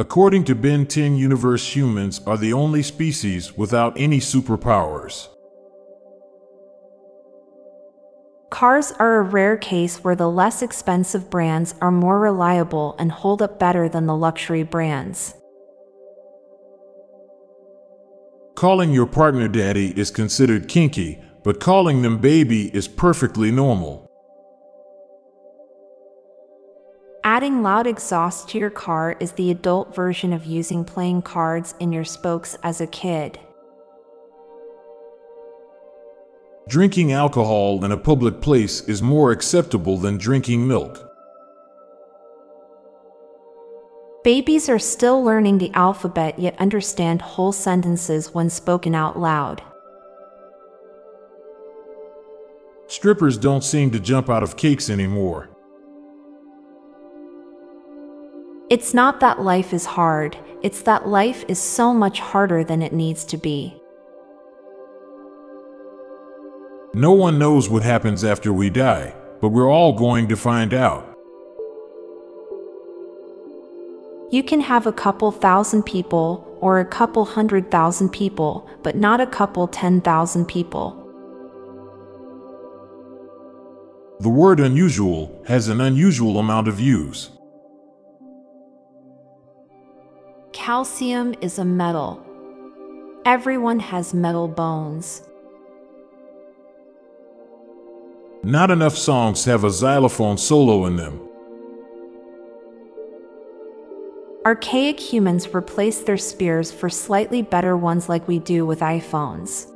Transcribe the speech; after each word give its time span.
According 0.00 0.44
to 0.44 0.54
Ben 0.54 0.86
10 0.86 1.16
Universe, 1.16 1.74
humans 1.74 2.20
are 2.24 2.36
the 2.36 2.52
only 2.52 2.84
species 2.84 3.56
without 3.58 3.98
any 3.98 4.20
superpowers. 4.20 5.26
Cars 8.48 8.92
are 9.00 9.16
a 9.16 9.22
rare 9.22 9.56
case 9.56 10.04
where 10.04 10.14
the 10.14 10.30
less 10.30 10.62
expensive 10.62 11.28
brands 11.28 11.74
are 11.80 11.90
more 11.90 12.20
reliable 12.20 12.94
and 13.00 13.10
hold 13.10 13.42
up 13.42 13.58
better 13.58 13.88
than 13.88 14.06
the 14.06 14.16
luxury 14.16 14.62
brands. 14.62 15.34
Calling 18.54 18.92
your 18.92 19.06
partner 19.06 19.48
daddy 19.48 19.98
is 19.98 20.12
considered 20.12 20.68
kinky, 20.68 21.20
but 21.42 21.58
calling 21.58 22.02
them 22.02 22.18
baby 22.18 22.72
is 22.72 22.86
perfectly 22.86 23.50
normal. 23.50 24.07
Adding 27.38 27.62
loud 27.62 27.86
exhaust 27.86 28.48
to 28.48 28.58
your 28.58 28.68
car 28.68 29.16
is 29.20 29.30
the 29.30 29.52
adult 29.52 29.94
version 29.94 30.32
of 30.32 30.44
using 30.44 30.84
playing 30.84 31.22
cards 31.22 31.72
in 31.78 31.92
your 31.92 32.04
spokes 32.04 32.58
as 32.64 32.80
a 32.80 32.86
kid. 32.88 33.38
Drinking 36.68 37.12
alcohol 37.12 37.84
in 37.84 37.92
a 37.92 37.96
public 37.96 38.40
place 38.40 38.80
is 38.88 39.02
more 39.02 39.30
acceptable 39.30 39.96
than 39.98 40.18
drinking 40.18 40.66
milk. 40.66 41.08
Babies 44.24 44.68
are 44.68 44.80
still 44.80 45.22
learning 45.22 45.58
the 45.58 45.70
alphabet 45.74 46.40
yet 46.40 46.58
understand 46.58 47.22
whole 47.22 47.52
sentences 47.52 48.34
when 48.34 48.50
spoken 48.50 48.96
out 48.96 49.16
loud. 49.16 49.62
Strippers 52.88 53.38
don't 53.38 53.62
seem 53.62 53.92
to 53.92 54.00
jump 54.00 54.28
out 54.28 54.42
of 54.42 54.56
cakes 54.56 54.90
anymore. 54.90 55.50
It's 58.70 58.92
not 58.92 59.20
that 59.20 59.40
life 59.40 59.72
is 59.72 59.86
hard, 59.86 60.36
it's 60.60 60.82
that 60.82 61.08
life 61.08 61.42
is 61.48 61.58
so 61.58 61.94
much 61.94 62.20
harder 62.20 62.62
than 62.62 62.82
it 62.82 62.92
needs 62.92 63.24
to 63.24 63.38
be. 63.38 63.80
No 66.92 67.12
one 67.12 67.38
knows 67.38 67.70
what 67.70 67.82
happens 67.82 68.24
after 68.24 68.52
we 68.52 68.68
die, 68.68 69.14
but 69.40 69.50
we're 69.50 69.72
all 69.72 69.94
going 69.94 70.28
to 70.28 70.36
find 70.36 70.74
out. 70.74 71.16
You 74.30 74.42
can 74.42 74.60
have 74.60 74.86
a 74.86 74.92
couple 74.92 75.32
thousand 75.32 75.84
people 75.84 76.46
or 76.60 76.78
a 76.78 76.84
couple 76.84 77.24
hundred 77.24 77.70
thousand 77.70 78.10
people, 78.10 78.68
but 78.82 78.96
not 78.96 79.18
a 79.18 79.26
couple 79.26 79.66
ten 79.66 80.02
thousand 80.02 80.44
people. 80.44 80.94
The 84.20 84.28
word 84.28 84.60
unusual 84.60 85.42
has 85.46 85.68
an 85.68 85.80
unusual 85.80 86.38
amount 86.38 86.68
of 86.68 86.78
use. 86.78 87.30
Calcium 90.68 91.34
is 91.40 91.58
a 91.58 91.64
metal. 91.64 92.22
Everyone 93.24 93.80
has 93.80 94.12
metal 94.12 94.46
bones. 94.46 95.26
Not 98.42 98.70
enough 98.70 98.94
songs 98.94 99.46
have 99.46 99.64
a 99.64 99.70
xylophone 99.70 100.36
solo 100.36 100.84
in 100.84 100.96
them. 100.96 101.26
Archaic 104.44 105.00
humans 105.00 105.54
replaced 105.54 106.04
their 106.04 106.18
spears 106.18 106.70
for 106.70 106.90
slightly 106.90 107.40
better 107.40 107.74
ones 107.74 108.10
like 108.10 108.28
we 108.28 108.38
do 108.38 108.66
with 108.66 108.80
iPhones. 108.80 109.72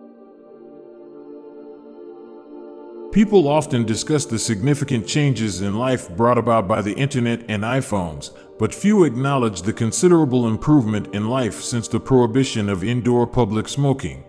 People 3.12 3.46
often 3.46 3.84
discuss 3.84 4.24
the 4.24 4.38
significant 4.38 5.06
changes 5.06 5.60
in 5.60 5.77
life 5.78 6.08
brought 6.16 6.38
about 6.38 6.66
by 6.66 6.80
the 6.80 6.94
internet 6.94 7.44
and 7.46 7.62
iPhones, 7.62 8.30
but 8.58 8.74
few 8.74 9.05
acknowledge 9.05 9.60
the 9.60 9.72
considerable 9.74 10.48
improvement 10.48 11.14
in 11.14 11.28
life 11.28 11.60
since 11.60 11.88
the 11.88 12.00
prohibition 12.00 12.70
of 12.70 12.83
indoor 12.83 13.27
public 13.27 13.68
smoking. 13.68 14.24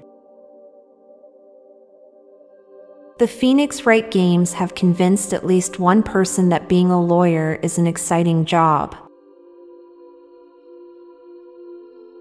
The 3.20 3.28
Phoenix 3.28 3.86
Wright 3.86 4.12
Games 4.12 4.52
have 4.52 4.76
convinced 4.76 5.34
at 5.34 5.46
least 5.46 5.80
one 5.80 6.04
person 6.04 6.50
that 6.50 6.68
being 6.68 6.92
a 6.92 7.02
lawyer 7.02 7.60
is 7.64 7.78
an 7.78 7.88
exciting 7.88 8.44
job. 8.44 8.98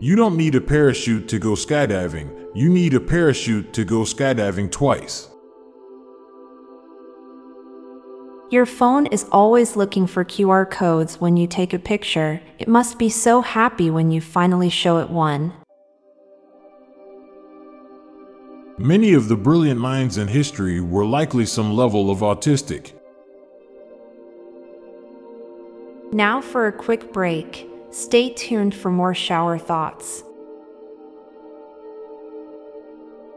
You 0.00 0.14
don't 0.14 0.36
need 0.36 0.54
a 0.54 0.60
parachute 0.60 1.26
to 1.26 1.40
go 1.40 1.54
skydiving, 1.54 2.50
you 2.54 2.68
need 2.68 2.94
a 2.94 3.00
parachute 3.00 3.72
to 3.72 3.84
go 3.84 4.02
skydiving 4.02 4.70
twice. 4.70 5.31
Your 8.52 8.66
phone 8.66 9.06
is 9.06 9.24
always 9.32 9.76
looking 9.76 10.06
for 10.06 10.26
QR 10.26 10.70
codes 10.70 11.18
when 11.18 11.38
you 11.38 11.46
take 11.46 11.72
a 11.72 11.78
picture. 11.78 12.42
It 12.58 12.68
must 12.68 12.98
be 12.98 13.08
so 13.08 13.40
happy 13.40 13.88
when 13.88 14.10
you 14.10 14.20
finally 14.20 14.68
show 14.68 14.98
it 14.98 15.08
one. 15.08 15.54
Many 18.76 19.14
of 19.14 19.28
the 19.28 19.36
brilliant 19.36 19.80
minds 19.80 20.18
in 20.18 20.28
history 20.28 20.82
were 20.82 21.06
likely 21.06 21.46
some 21.46 21.72
level 21.72 22.10
of 22.10 22.18
autistic. 22.18 22.92
Now 26.12 26.42
for 26.42 26.66
a 26.66 26.72
quick 26.72 27.10
break. 27.10 27.66
Stay 27.88 28.34
tuned 28.34 28.74
for 28.74 28.90
more 28.90 29.14
shower 29.14 29.56
thoughts. 29.56 30.24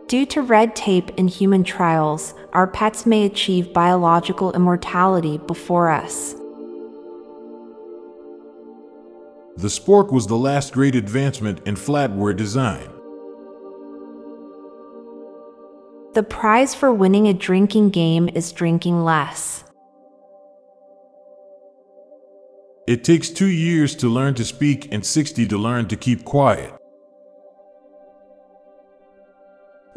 Due 0.08 0.26
to 0.28 0.44
red 0.44 0.76
tape 0.76 1.10
in 1.18 1.28
human 1.28 1.64
trials, 1.64 2.36
our 2.54 2.68
pets 2.68 3.08
may 3.08 3.26
achieve 3.26 3.74
biological 3.74 4.52
immortality 4.54 5.40
before 5.40 5.90
us. 5.90 6.34
The 9.58 9.68
spork 9.68 10.12
was 10.12 10.28
the 10.28 10.38
last 10.38 10.74
great 10.74 10.94
advancement 10.94 11.66
in 11.66 11.74
flatware 11.76 12.38
design. 12.38 12.88
The 16.14 16.22
prize 16.22 16.76
for 16.76 16.94
winning 16.94 17.28
a 17.28 17.34
drinking 17.34 17.90
game 17.90 18.30
is 18.30 18.52
drinking 18.52 19.04
less. 19.04 19.64
It 22.88 23.04
takes 23.04 23.30
two 23.32 23.48
years 23.48 23.96
to 23.96 24.08
learn 24.08 24.36
to 24.36 24.46
speak 24.46 24.94
and 24.94 25.04
60 25.04 25.48
to 25.48 25.58
learn 25.58 25.88
to 25.88 25.96
keep 25.96 26.24
quiet. 26.26 26.72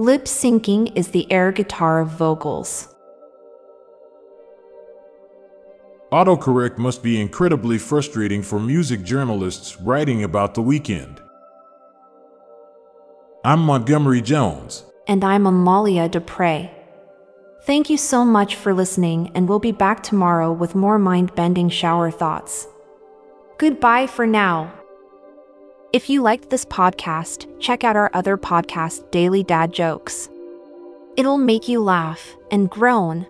Lip 0.00 0.26
syncing 0.26 0.96
is 0.96 1.08
the 1.08 1.26
air 1.28 1.50
guitar 1.50 1.98
of 1.98 2.06
vocals. 2.06 2.94
Autocorrect 6.12 6.78
must 6.78 7.02
be 7.02 7.20
incredibly 7.20 7.78
frustrating 7.78 8.40
for 8.40 8.60
music 8.60 9.02
journalists 9.02 9.80
writing 9.80 10.22
about 10.22 10.54
the 10.54 10.62
Weeknd. 10.62 11.18
I'm 13.44 13.58
Montgomery 13.58 14.22
Jones. 14.22 14.84
And 15.08 15.24
I'm 15.24 15.48
Amalia 15.48 16.08
Dupre. 16.08 16.70
Thank 17.64 17.90
you 17.90 17.96
so 17.96 18.24
much 18.24 18.54
for 18.54 18.72
listening, 18.72 19.32
and 19.34 19.48
we'll 19.48 19.58
be 19.58 19.72
back 19.72 20.04
tomorrow 20.04 20.52
with 20.52 20.76
more 20.76 21.00
mind 21.00 21.34
bending 21.34 21.68
shower 21.68 22.12
thoughts. 22.12 22.68
Goodbye 23.58 24.06
for 24.06 24.28
now. 24.28 24.77
If 25.90 26.10
you 26.10 26.20
liked 26.20 26.50
this 26.50 26.66
podcast, 26.66 27.48
check 27.60 27.82
out 27.82 27.96
our 27.96 28.10
other 28.12 28.36
podcast, 28.36 29.10
Daily 29.10 29.42
Dad 29.42 29.72
Jokes. 29.72 30.28
It'll 31.16 31.38
make 31.38 31.66
you 31.66 31.80
laugh 31.80 32.36
and 32.50 32.68
groan. 32.68 33.26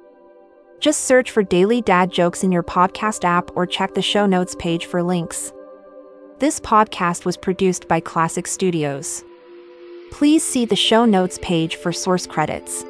Just 0.81 1.05
search 1.05 1.31
for 1.31 1.45
Daily 1.45 1.81
Dad 1.83 2.11
Jokes 2.11 2.43
in 2.43 2.51
your 2.51 2.65
podcast 2.65 3.23
app 3.23 3.57
or 3.57 3.65
check 3.65 3.95
the 3.95 4.03
show 4.03 4.27
notes 4.27 4.57
page 4.57 4.87
for 4.87 5.05
links. 5.05 5.53
This 6.41 6.59
podcast 6.59 7.25
was 7.25 7.37
produced 7.37 7.87
by 7.87 8.01
Klassic 8.01 8.49
Studios. 8.49 9.23
Please 10.11 10.43
see 10.43 10.65
the 10.65 10.75
show 10.75 11.05
notes 11.05 11.39
page 11.41 11.77
for 11.77 11.93
source 11.93 12.27
credits. 12.27 12.85